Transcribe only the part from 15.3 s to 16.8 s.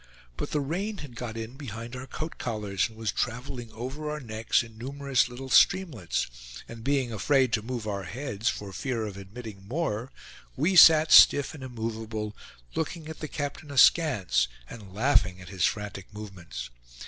at his frantic movements.